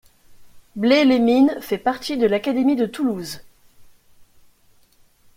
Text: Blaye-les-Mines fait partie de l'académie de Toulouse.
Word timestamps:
Blaye-les-Mines 0.77 1.59
fait 1.61 1.77
partie 1.77 2.17
de 2.17 2.25
l'académie 2.25 2.75
de 2.75 2.87
Toulouse. 2.87 3.43